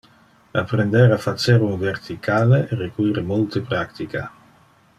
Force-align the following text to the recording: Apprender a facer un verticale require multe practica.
Apprender 0.61 1.11
a 1.11 1.17
facer 1.25 1.61
un 1.67 1.77
verticale 1.83 2.63
require 2.79 3.21
multe 3.33 3.61
practica. 3.69 4.25